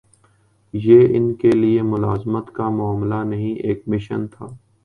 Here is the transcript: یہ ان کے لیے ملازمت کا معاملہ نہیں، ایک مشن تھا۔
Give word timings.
یہ 0.73 1.07
ان 1.17 1.33
کے 1.33 1.51
لیے 1.51 1.81
ملازمت 1.81 2.51
کا 2.51 2.69
معاملہ 2.69 3.23
نہیں، 3.23 3.55
ایک 3.55 3.83
مشن 3.87 4.27
تھا۔ 4.27 4.47